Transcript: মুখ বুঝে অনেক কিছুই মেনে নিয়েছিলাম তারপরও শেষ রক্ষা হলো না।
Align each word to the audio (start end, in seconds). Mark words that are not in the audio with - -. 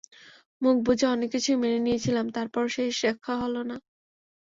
মুখ 0.61 0.75
বুঝে 0.85 1.05
অনেক 1.07 1.29
কিছুই 1.33 1.57
মেনে 1.61 1.79
নিয়েছিলাম 1.81 2.25
তারপরও 2.35 2.69
শেষ 2.75 2.95
রক্ষা 3.05 3.33
হলো 3.41 3.61
না। 3.63 3.75